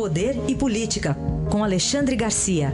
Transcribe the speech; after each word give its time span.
Poder 0.00 0.32
e 0.48 0.54
Política, 0.56 1.14
com 1.52 1.62
Alexandre 1.62 2.16
Garcia. 2.16 2.68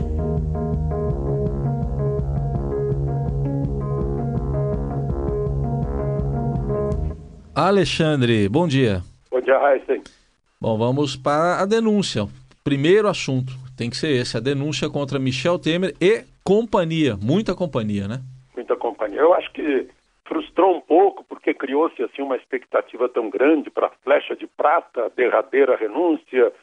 Alexandre, 7.53 8.47
bom 8.47 8.65
dia. 8.65 9.01
Bom 9.29 9.41
dia, 9.41 9.57
Raíssa. 9.57 9.99
Bom, 10.61 10.77
vamos 10.77 11.17
para 11.17 11.61
a 11.61 11.65
denúncia. 11.65 12.27
Primeiro 12.63 13.09
assunto 13.09 13.51
tem 13.75 13.89
que 13.89 13.97
ser 13.97 14.21
esse, 14.21 14.37
a 14.37 14.39
denúncia 14.39 14.89
contra 14.89 15.19
Michel 15.19 15.59
Temer 15.59 15.93
e 15.99 16.23
companhia, 16.45 17.17
muita 17.21 17.53
companhia, 17.53 18.07
né? 18.07 18.21
Muita 18.55 18.77
companhia. 18.77 19.19
Eu 19.19 19.33
acho 19.33 19.51
que 19.51 19.85
frustrou 20.23 20.77
um 20.77 20.79
pouco 20.79 21.25
porque 21.25 21.53
criou-se 21.53 22.01
assim 22.01 22.21
uma 22.21 22.37
expectativa 22.37 23.09
tão 23.09 23.29
grande 23.29 23.69
para 23.69 23.87
a 23.87 23.91
flecha 24.01 24.33
de 24.33 24.47
prata, 24.47 25.07
a 25.07 25.09
derradeira 25.09 25.75
renúncia 25.75 26.53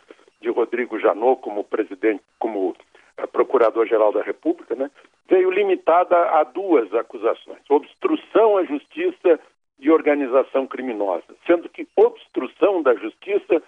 de 0.45 0.50
Rodrigo 0.50 0.98
Janot 1.00 1.40
como 1.40 1.64
presidente, 1.64 2.22
como 2.39 2.68
uh, 2.68 3.29
procurador-geral 3.32 4.12
da 4.12 4.22
República, 4.22 4.75
né? 4.75 4.90
Veio 5.29 5.50
limitada 5.50 6.16
a 6.39 6.44
duas 6.44 6.93
acusações: 6.94 7.58
obstrução 7.68 8.58
à 8.58 8.64
justiça 8.64 9.40
e 9.80 9.90
organização 9.90 10.66
criminosa, 10.66 11.35
sendo 11.46 11.68
que 11.68 11.88
obstrução 11.96 12.82
da 12.82 12.94
justiça 12.94 13.62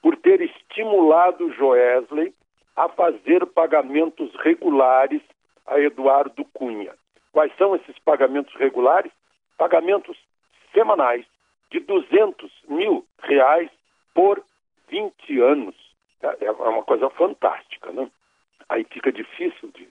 por 0.00 0.16
ter 0.16 0.40
estimulado 0.40 1.52
Joesley 1.52 2.34
a 2.74 2.88
fazer 2.88 3.46
pagamentos 3.46 4.34
regulares 4.42 5.22
a 5.66 5.78
Eduardo 5.78 6.44
Cunha. 6.52 6.92
Quais 7.30 7.54
são 7.56 7.76
esses 7.76 7.96
pagamentos 8.00 8.54
regulares? 8.54 9.12
Pagamentos 9.56 10.18
semanais 10.72 11.24
de 11.70 11.80
200 11.80 12.50
mil 12.68 13.06
reais 13.22 13.70
por 14.14 14.42
20 14.88 15.40
anos. 15.40 15.91
É, 16.22 16.44
é 16.44 16.50
uma 16.50 16.82
coisa 16.82 17.10
fantástica, 17.10 17.90
né? 17.92 18.08
Aí 18.68 18.84
fica 18.84 19.12
difícil 19.12 19.70
de 19.74 19.88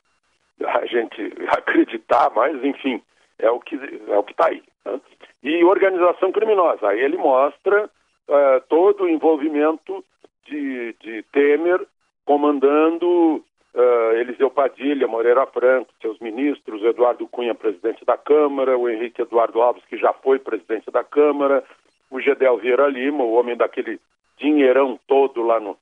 a 0.66 0.86
gente 0.86 1.34
acreditar, 1.50 2.32
mas 2.36 2.64
enfim, 2.64 3.02
é 3.40 3.50
o 3.50 3.60
que 3.60 3.76
é 4.08 4.18
o 4.18 4.24
que 4.24 4.32
está 4.32 4.48
aí. 4.48 4.64
Né? 4.86 5.00
E 5.44 5.64
organização 5.64 6.32
criminosa. 6.32 6.88
Aí 6.88 7.00
ele 7.00 7.18
mostra 7.18 7.86
uh, 7.86 8.62
todo 8.70 9.04
o 9.04 9.10
envolvimento 9.10 10.04
de, 10.46 10.96
de 11.00 11.24
Temer 11.32 11.86
comandando 12.26 13.44
uh, 13.74 14.14
Eliseu 14.16 14.50
Padilha, 14.50 15.08
Moreira 15.08 15.46
Franco, 15.48 15.92
seus 16.02 16.20
ministros, 16.20 16.84
Eduardo 16.84 17.28
Cunha, 17.28 17.56
presidente 17.56 18.06
da 18.06 18.18
Câmara, 18.18 18.78
o 18.78 18.90
Henrique 18.90 19.22
Eduardo 19.22 19.62
Alves, 19.62 19.84
que 19.86 19.98
já 19.98 20.14
foi 20.14 20.40
presidente 20.40 20.90
da 20.92 21.04
Câmara, 21.04 21.64
o 22.10 22.20
Gedel 22.20 22.58
Vieira 22.58 22.88
Lima, 22.88 23.24
o 23.24 23.34
homem 23.34 23.56
daquele 23.56 24.00
dinheirão 24.38 25.00
todo 25.08 25.42
lá, 25.42 25.60
no, 25.60 25.78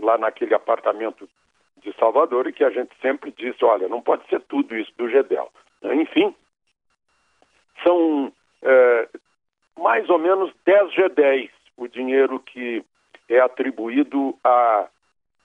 lá 0.00 0.18
naquele 0.18 0.54
apartamento 0.54 1.28
de 1.78 1.92
Salvador 1.98 2.46
e 2.46 2.52
que 2.52 2.64
a 2.64 2.70
gente 2.70 2.90
sempre 3.00 3.32
disse, 3.36 3.64
olha, 3.64 3.88
não 3.88 4.00
pode 4.00 4.26
ser 4.28 4.40
tudo 4.42 4.76
isso 4.76 4.92
do 4.96 5.08
Gedel. 5.08 5.50
Enfim, 5.82 6.34
são 7.82 8.32
é, 8.62 9.08
mais 9.78 10.08
ou 10.08 10.18
menos 10.18 10.52
10 10.64 10.92
G10 10.94 11.50
o 11.76 11.88
dinheiro 11.88 12.38
que 12.38 12.84
é 13.28 13.40
atribuído 13.40 14.36
à, 14.44 14.88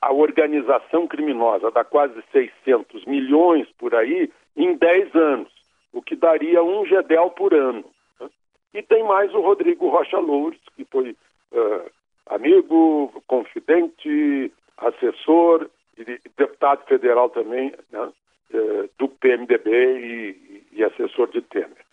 à 0.01 0.11
organização 0.11 1.07
criminosa, 1.07 1.71
dá 1.71 1.83
quase 1.83 2.21
600 2.31 3.05
milhões 3.05 3.67
por 3.77 3.95
aí 3.95 4.31
em 4.55 4.75
10 4.75 5.15
anos, 5.15 5.51
o 5.93 6.01
que 6.01 6.15
daria 6.15 6.63
um 6.63 6.85
GEDEL 6.85 7.31
por 7.31 7.53
ano. 7.53 7.85
Né? 8.19 8.29
E 8.73 8.83
tem 8.83 9.03
mais 9.03 9.33
o 9.33 9.41
Rodrigo 9.41 9.89
Rocha 9.89 10.19
Loures, 10.19 10.59
que 10.75 10.85
foi 10.85 11.15
uh, 11.51 11.91
amigo, 12.29 13.23
confidente, 13.27 14.51
assessor, 14.77 15.69
e 15.97 16.19
deputado 16.37 16.85
federal 16.85 17.29
também 17.29 17.73
né, 17.91 18.01
uh, 18.01 18.89
do 18.97 19.07
PMDB 19.07 19.69
e, 19.71 20.63
e 20.73 20.83
assessor 20.83 21.29
de 21.31 21.41
Temer. 21.41 21.85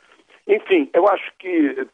Enfim, 0.47 0.91
eu 0.93 1.09
acho 1.09 1.33
que 1.39 1.89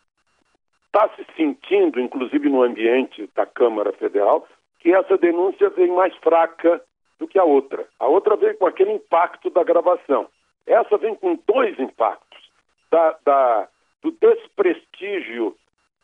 está 0.87 1.09
se 1.15 1.25
sentindo, 1.37 2.01
inclusive 2.01 2.49
no 2.49 2.63
ambiente 2.63 3.31
da 3.35 3.47
Câmara 3.47 3.93
Federal, 3.93 4.47
que 4.81 4.93
essa 4.93 5.17
denúncia 5.17 5.71
vem 5.71 5.93
mais 5.93 6.15
fraca 6.17 6.83
do 7.19 7.29
que 7.29 7.39
a 7.39 7.45
outra. 7.45 7.87
A 8.01 8.09
outra 8.09 8.35
vem 8.35 8.57
com 8.57 8.67
aquele 8.67 8.93
impacto 8.93 9.51
da 9.51 9.63
gravação. 9.63 10.27
Essa 10.67 10.97
vem 10.99 11.15
com 11.15 11.39
dois 11.47 11.79
impactos: 11.79 12.51
da, 12.91 13.17
da 13.25 13.69
do 14.03 14.11
desprestígio 14.13 15.55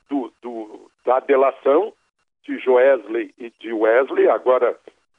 do, 0.08 0.32
do, 0.42 0.90
da 1.04 1.18
delação 1.20 1.92
de 2.46 2.58
Joesley 2.58 3.34
e 3.38 3.52
de 3.58 3.72
Wesley, 3.72 4.28
agora 4.28 4.76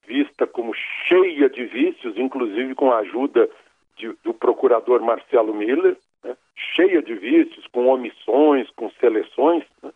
vista 0.08 0.48
como 0.48 0.74
cheia 0.74 1.50
de 1.50 1.66
vícios, 1.66 2.18
inclusive 2.18 2.74
com 2.74 2.92
a 2.92 3.00
ajuda 3.00 3.50
de, 3.98 4.14
do 4.24 4.34
procurador 4.34 5.02
Marcelo 5.02 5.54
Miller, 5.54 5.98
né? 6.24 6.36
cheia 6.56 7.02
de 7.02 7.14
vícios, 7.14 7.68
com 7.68 7.88
omissões, 7.88 8.70
com 8.72 8.90
seleções, 8.92 9.64
né? 9.84 9.92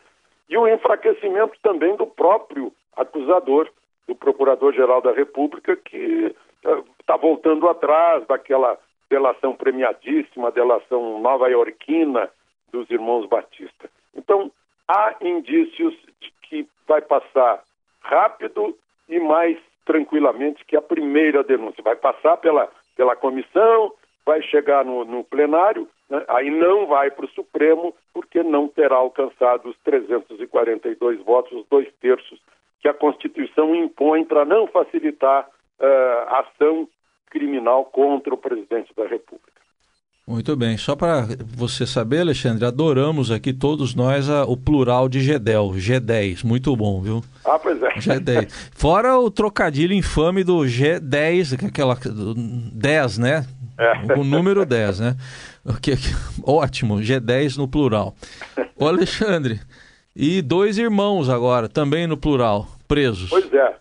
e 0.49 0.57
o 0.57 0.67
enfraquecimento 0.67 1.57
também 1.63 1.95
do 1.95 2.05
próprio 2.05 2.73
acusador, 2.97 3.69
do 4.07 4.15
Procurador-Geral 4.15 5.01
da 5.01 5.13
República, 5.13 5.77
que 5.77 6.35
está 6.99 7.15
uh, 7.15 7.19
voltando 7.19 7.69
atrás 7.69 8.27
daquela 8.27 8.77
delação 9.09 9.55
premiadíssima, 9.55 10.51
delação 10.51 11.19
nova-iorquina 11.21 12.29
dos 12.71 12.89
irmãos 12.89 13.25
Batista. 13.27 13.89
Então, 14.13 14.51
há 14.87 15.15
indícios 15.21 15.95
vai 16.91 17.01
passar 17.01 17.63
rápido 18.01 18.77
e 19.07 19.17
mais 19.17 19.57
tranquilamente 19.85 20.65
que 20.65 20.75
a 20.75 20.81
primeira 20.81 21.41
denúncia. 21.41 21.81
Vai 21.81 21.95
passar 21.95 22.35
pela, 22.35 22.69
pela 22.97 23.15
comissão, 23.15 23.93
vai 24.25 24.41
chegar 24.41 24.83
no, 24.83 25.05
no 25.05 25.23
plenário, 25.23 25.87
né? 26.09 26.21
aí 26.27 26.51
não 26.51 26.87
vai 26.87 27.09
para 27.09 27.25
o 27.25 27.29
Supremo, 27.29 27.95
porque 28.13 28.43
não 28.43 28.67
terá 28.67 28.97
alcançado 28.97 29.69
os 29.69 29.77
342 29.85 31.21
votos, 31.21 31.59
os 31.59 31.65
dois 31.69 31.87
terços 32.01 32.41
que 32.81 32.89
a 32.89 32.93
Constituição 32.93 33.73
impõe 33.73 34.25
para 34.25 34.43
não 34.43 34.67
facilitar 34.67 35.47
uh, 35.47 36.35
ação 36.35 36.89
criminal 37.29 37.85
contra 37.85 38.33
o 38.33 38.37
presidente 38.37 38.93
da 38.93 39.07
República. 39.07 39.50
Muito 40.31 40.55
bem. 40.55 40.77
Só 40.77 40.95
para 40.95 41.27
você 41.57 41.85
saber, 41.85 42.21
Alexandre, 42.21 42.63
adoramos 42.63 43.29
aqui 43.29 43.51
todos 43.51 43.93
nós 43.93 44.29
a, 44.29 44.45
o 44.45 44.55
plural 44.55 45.09
de 45.09 45.19
Gedel, 45.19 45.71
G10. 45.75 46.45
Muito 46.45 46.73
bom, 46.73 47.01
viu? 47.01 47.21
Ah, 47.43 47.59
pois 47.59 47.83
é. 47.83 47.89
G10. 47.95 48.49
Fora 48.73 49.19
o 49.19 49.29
trocadilho 49.29 49.93
infame 49.93 50.45
do 50.45 50.59
G10, 50.59 51.61
é 51.61 51.67
aquela 51.67 51.97
10, 52.73 53.17
né? 53.17 53.45
É. 53.77 54.17
O 54.17 54.23
número 54.23 54.65
10, 54.65 55.01
né? 55.01 55.15
Ótimo, 56.47 56.95
G10 56.99 57.57
no 57.57 57.67
plural. 57.67 58.15
O 58.79 58.87
Alexandre, 58.87 59.59
e 60.15 60.41
dois 60.41 60.77
irmãos 60.77 61.27
agora, 61.29 61.67
também 61.67 62.07
no 62.07 62.15
plural, 62.15 62.67
presos. 62.87 63.29
Pois 63.29 63.53
é. 63.53 63.75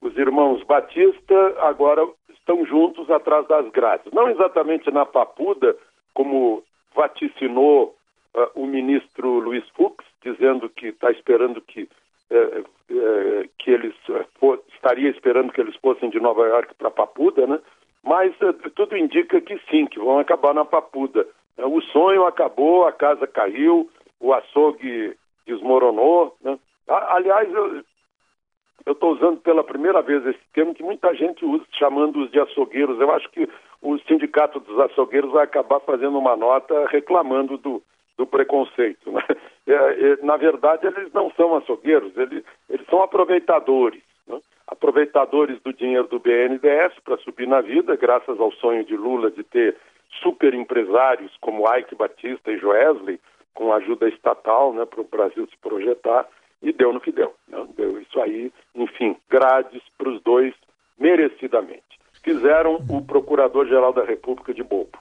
Os 0.00 0.16
irmãos 0.16 0.62
Batista 0.62 1.34
agora 1.58 2.06
estão 2.48 2.64
juntos 2.64 3.10
atrás 3.10 3.46
das 3.46 3.68
grades. 3.72 4.10
Não 4.12 4.30
exatamente 4.30 4.90
na 4.90 5.04
papuda, 5.04 5.76
como 6.18 6.64
vaticinou 6.96 7.94
uh, 8.34 8.60
o 8.60 8.66
ministro 8.66 9.38
Luiz 9.38 9.64
Fux, 9.76 10.04
dizendo 10.20 10.68
que 10.68 10.88
está 10.88 11.12
esperando 11.12 11.60
que, 11.60 11.88
uh, 12.32 12.60
uh, 12.60 13.48
que 13.56 13.70
eles 13.70 13.94
estaria 14.74 15.10
esperando 15.10 15.52
que 15.52 15.60
eles 15.60 15.76
fossem 15.76 16.10
de 16.10 16.18
Nova 16.18 16.44
York 16.48 16.74
para 16.76 16.90
Papuda, 16.90 17.46
né? 17.46 17.60
Mas 18.02 18.34
tudo 18.74 18.96
indica 18.96 19.40
que 19.40 19.60
sim, 19.70 19.86
que 19.86 20.00
vão 20.00 20.18
acabar 20.18 20.52
na 20.52 20.64
Papuda. 20.64 21.24
O 21.56 21.80
sonho 21.82 22.24
acabou, 22.24 22.84
a 22.84 22.92
casa 22.92 23.24
caiu, 23.26 23.88
o 24.18 24.32
açougue 24.32 25.16
desmoronou. 25.46 26.36
Né? 26.42 26.58
Aliás, 26.88 27.48
eu 27.52 28.92
estou 28.92 29.12
usando 29.12 29.40
pela 29.40 29.62
primeira 29.62 30.00
vez 30.00 30.24
esse 30.26 30.40
termo 30.52 30.74
que 30.74 30.82
muita 30.82 31.14
gente 31.14 31.44
usa, 31.44 31.64
chamando-os 31.72 32.30
de 32.30 32.40
açougueiros. 32.40 33.00
Eu 33.00 33.12
acho 33.12 33.28
que 33.30 33.48
o 33.80 33.98
Sindicato 34.00 34.60
dos 34.60 34.78
Açougueiros 34.80 35.30
vai 35.30 35.44
acabar 35.44 35.80
fazendo 35.80 36.18
uma 36.18 36.36
nota 36.36 36.86
reclamando 36.88 37.56
do, 37.56 37.82
do 38.16 38.26
preconceito. 38.26 39.10
Né? 39.10 39.22
É, 39.68 39.74
é, 39.74 40.16
na 40.24 40.38
verdade, 40.38 40.86
eles 40.86 41.12
não 41.12 41.30
são 41.32 41.54
açougueiros, 41.54 42.16
eles, 42.16 42.42
eles 42.70 42.86
são 42.86 43.02
aproveitadores. 43.02 44.02
Né? 44.26 44.40
Aproveitadores 44.66 45.60
do 45.60 45.74
dinheiro 45.74 46.08
do 46.08 46.18
BNDES 46.18 46.98
para 47.04 47.18
subir 47.18 47.46
na 47.46 47.60
vida, 47.60 47.94
graças 47.94 48.40
ao 48.40 48.50
sonho 48.52 48.82
de 48.82 48.96
Lula 48.96 49.30
de 49.30 49.44
ter 49.44 49.76
super 50.22 50.54
empresários 50.54 51.36
como 51.42 51.70
Ike 51.76 51.94
Batista 51.94 52.50
e 52.50 52.56
Joesley, 52.56 53.20
com 53.52 53.70
ajuda 53.74 54.08
estatal 54.08 54.72
né, 54.72 54.86
para 54.86 55.02
o 55.02 55.04
Brasil 55.04 55.46
se 55.46 55.58
projetar, 55.58 56.26
e 56.62 56.72
deu 56.72 56.90
no 56.90 57.00
que 57.00 57.12
deu. 57.12 57.34
Né? 57.46 57.66
Deu 57.76 58.00
isso 58.00 58.18
aí, 58.22 58.50
enfim, 58.74 59.16
grades 59.28 59.82
para 59.98 60.08
os 60.08 60.22
dois, 60.22 60.54
merecidamente. 60.98 61.87
Fizeram 62.28 62.78
o 62.90 63.00
Procurador-Geral 63.00 63.92
da 63.94 64.04
República 64.04 64.52
de 64.52 64.62
bobo. 64.62 64.98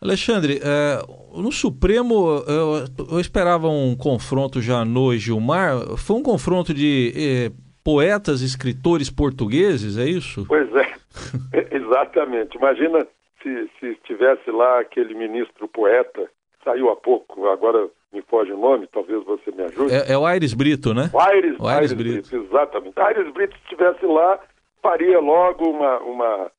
Alexandre, 0.00 0.58
é, 0.62 0.98
no 1.34 1.52
Supremo 1.52 2.42
eu, 2.48 3.06
eu, 3.12 3.20
esperava 3.20 3.68
um 3.68 3.94
confronto 3.94 4.60
Janot 4.60 5.14
e 5.14 5.18
Gilmar. 5.18 5.96
Foi 5.98 6.16
um 6.16 6.22
confronto 6.22 6.72
de 6.72 7.12
é, 7.14 7.52
poetas, 7.84 8.40
escritores 8.40 9.10
portugueses, 9.10 9.98
é 9.98 10.04
isso? 10.04 10.46
Pois 10.48 10.68
é, 10.74 10.94
exatamente. 11.76 12.56
Imagina 12.56 13.06
se, 13.42 13.70
se 13.78 13.94
tivesse 14.04 14.50
lá 14.50 14.80
aquele 14.80 15.14
ministro 15.14 15.68
poeta, 15.68 16.28
saiu 16.64 16.90
há 16.90 16.96
pouco, 16.96 17.46
agora 17.48 17.86
me 18.12 18.22
foge 18.22 18.50
o 18.50 18.58
nome, 18.58 18.86
talvez 18.86 19.22
você 19.24 19.50
me 19.50 19.64
ajude. 19.64 19.92
É, 19.92 20.12
é 20.12 20.18
o 20.18 20.24
Aires 20.24 20.54
Brito, 20.54 20.94
né? 20.94 21.10
O 21.12 21.20
Aires, 21.20 21.56
o 21.58 21.66
Aires, 21.66 21.90
Aires 21.90 21.92
Brito. 21.92 22.30
Brito. 22.30 22.46
Exatamente. 22.46 23.00
Aires 23.00 23.32
Brito, 23.34 23.54
se 23.56 23.62
estivesse 23.64 24.06
lá, 24.06 24.40
faria 24.84 25.18
logo 25.18 25.70
uma, 25.70 25.98
uma, 26.00 26.50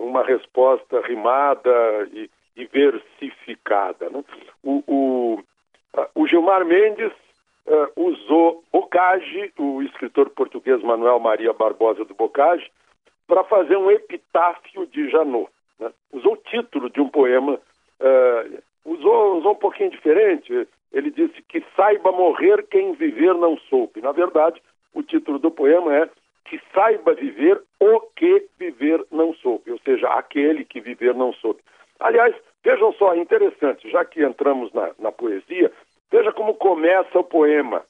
uma 0.00 0.24
resposta 0.24 1.00
rimada 1.02 1.70
e, 2.12 2.28
versificada. 2.72 4.10
Né? 4.10 4.24
O, 4.64 4.82
o, 4.88 5.38
o 6.16 6.26
Gilmar 6.26 6.64
Mendes 6.64 7.12
uh, 7.68 7.88
usou 7.96 8.64
Bocage, 8.72 9.52
o 9.56 9.80
escritor 9.82 10.28
português 10.30 10.82
Manuel 10.82 11.20
Maria 11.20 11.52
Barbosa 11.52 12.04
do 12.04 12.14
Bocage, 12.14 12.68
para 13.28 13.44
fazer 13.44 13.76
um 13.76 13.92
epitáfio 13.92 14.84
de 14.88 15.08
Janot. 15.08 15.48
Né? 15.78 15.92
Usou 16.12 16.32
o 16.32 16.36
título 16.36 16.90
de 16.90 17.00
um 17.00 17.08
poema, 17.08 17.54
uh, 17.54 18.58
usou, 18.84 19.38
usou 19.38 19.52
um 19.52 19.58
pouquinho 19.58 19.90
diferente. 19.90 20.66
Ele 20.92 21.12
disse 21.12 21.40
que 21.42 21.64
saiba 21.76 22.10
morrer 22.10 22.66
quem 22.68 22.92
viver 22.94 23.34
não 23.34 23.56
soube. 23.70 24.00
Na 24.00 24.10
verdade, 24.10 24.60
o 24.92 25.00
título 25.00 25.38
do 25.38 25.52
poema 25.52 25.94
é 25.94 26.10
que 26.48 26.60
saiba 26.72 27.14
viver 27.14 27.60
o 27.80 28.00
que 28.16 28.46
viver 28.58 29.04
não 29.10 29.34
soube, 29.34 29.70
ou 29.70 29.78
seja, 29.80 30.08
aquele 30.08 30.64
que 30.64 30.80
viver 30.80 31.14
não 31.14 31.32
soube. 31.34 31.60
Aliás, 32.00 32.34
vejam 32.64 32.92
só, 32.94 33.14
interessante, 33.14 33.90
já 33.90 34.04
que 34.04 34.22
entramos 34.22 34.72
na, 34.72 34.90
na 34.98 35.12
poesia, 35.12 35.72
Veja 36.10 36.32
como 36.32 36.54
começa 36.54 37.18
o 37.18 37.24
poema. 37.24 37.84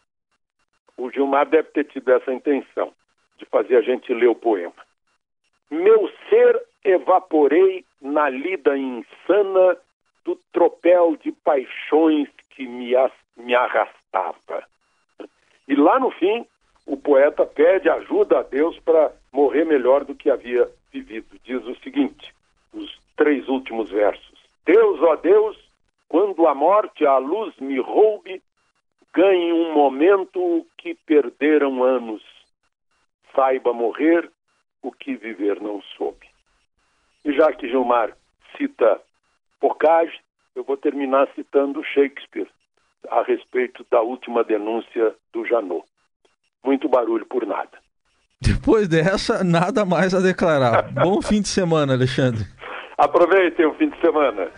O 0.97 1.11
Gilmar 1.11 1.49
deve 1.49 1.71
ter 1.71 1.85
tido 1.85 2.13
essa 2.13 2.33
intenção 2.33 2.93
de 3.39 3.45
fazer 3.47 3.77
a 3.77 3.83
gente 3.83 4.13
ler 4.13 4.27
o 4.27 4.35
poema. 4.35 4.75
Meu 5.71 6.11
ser 6.29 6.61
evaporei 6.85 7.85
na 8.01 8.29
lida 8.29 8.77
insana 8.77 9.77
do 10.25 10.37
tropel 10.53 11.17
de 11.17 11.31
paixões 11.31 12.29
que 12.51 12.67
me, 12.67 12.93
me 13.37 13.55
arrastava. 13.55 14.67
E 15.69 15.77
lá 15.77 16.01
no 16.01 16.11
fim, 16.11 16.45
o 16.89 16.97
poeta 16.97 17.45
pede 17.45 17.91
ajuda 17.91 18.39
a 18.39 18.43
Deus 18.43 18.81
para 18.81 19.13
morrer 19.31 19.65
melhor 19.65 20.05
do 20.07 20.15
que 20.15 20.31
havia 20.31 20.67
vivido. 20.91 21.39
Diz 21.45 21.63
o 21.67 21.77
seguinte, 21.83 22.35
os 22.73 22.99
três 23.15 23.47
últimos 23.47 23.91
versos. 23.91 24.39
Deus, 24.65 24.99
ó 25.03 25.15
Deus, 25.17 25.57
quando 26.09 26.47
a 26.47 26.55
morte 26.55 27.05
a 27.05 27.19
luz 27.19 27.55
me 27.59 27.79
roube, 27.79 28.43
ganhe 29.13 29.53
um 29.53 29.75
momento 29.75 30.67
que 30.79 30.95
perderam 30.95 31.85
anos. 31.85 32.23
Saiba 33.37 33.75
morrer 33.75 34.31
o 34.81 34.91
que 34.91 35.15
viver 35.15 35.61
não 35.61 35.83
soube. 35.83 36.27
E 37.23 37.33
já 37.33 37.53
que 37.53 37.69
Gilmar 37.69 38.17
cita 38.57 38.99
Bocage, 39.61 40.19
eu 40.57 40.65
vou 40.65 40.79
terminar 40.79 41.29
citando 41.35 41.85
Shakespeare 41.85 42.49
a 43.11 43.23
respeito 43.23 43.85
da 43.91 44.01
última 44.01 44.43
denúncia 44.43 45.15
do 45.35 45.45
Janot. 45.45 45.85
Muito 46.69 46.87
barulho 46.87 47.25
por 47.25 47.47
nada. 47.47 47.79
Depois 48.39 48.87
dessa, 48.87 49.43
nada 49.43 49.87
mais 49.87 50.15
a 50.15 50.21
declarar. 50.21 50.83
Bom 51.03 51.23
fim 51.23 51.41
de 51.41 51.49
semana, 51.49 51.95
Alexandre. 51.95 52.45
Aproveitem 52.99 53.65
o 53.65 53.73
fim 53.73 53.89
de 53.89 53.99
semana. 54.03 54.51